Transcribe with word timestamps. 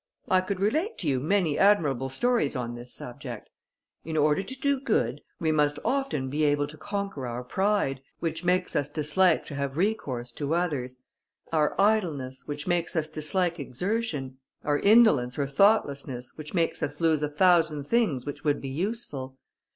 I 0.29 0.41
could 0.41 0.59
relate 0.59 0.97
to 0.97 1.07
you 1.07 1.19
many 1.19 1.59
admirable 1.59 2.09
stories 2.09 2.55
on 2.55 2.73
this 2.73 2.91
subject. 2.91 3.51
In 4.03 4.17
order 4.17 4.41
to 4.41 4.59
do 4.59 4.79
good, 4.79 5.21
we 5.39 5.51
must 5.51 5.77
often 5.85 6.27
be 6.27 6.43
able 6.43 6.65
to 6.69 6.77
conquer 6.77 7.27
our 7.27 7.43
pride, 7.43 8.01
which 8.19 8.43
makes 8.43 8.75
us 8.75 8.89
dislike 8.89 9.45
to 9.45 9.53
have 9.53 9.77
recourse 9.77 10.31
to 10.31 10.55
others; 10.55 11.03
our 11.53 11.79
idleness, 11.79 12.47
which 12.47 12.65
makes 12.65 12.95
us 12.95 13.07
dislike 13.09 13.59
exertion; 13.59 14.39
our 14.63 14.79
indolence 14.79 15.37
or 15.37 15.45
thoughtlessness, 15.45 16.35
which 16.35 16.55
makes 16.55 16.81
us 16.81 16.99
lose 16.99 17.21
a 17.21 17.29
thousand 17.29 17.83
things 17.83 18.25
which 18.25 18.43
would 18.43 18.59
be 18.59 18.69
useful. 18.69 19.37